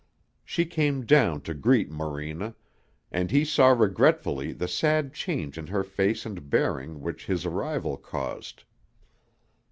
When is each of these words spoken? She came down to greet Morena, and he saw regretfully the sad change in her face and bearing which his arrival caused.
She 0.43 0.65
came 0.65 1.05
down 1.05 1.41
to 1.41 1.53
greet 1.53 1.91
Morena, 1.91 2.55
and 3.11 3.29
he 3.29 3.45
saw 3.45 3.67
regretfully 3.67 4.51
the 4.51 4.67
sad 4.67 5.13
change 5.13 5.59
in 5.59 5.67
her 5.67 5.83
face 5.83 6.25
and 6.25 6.49
bearing 6.49 7.01
which 7.01 7.27
his 7.27 7.45
arrival 7.45 7.97
caused. 7.97 8.63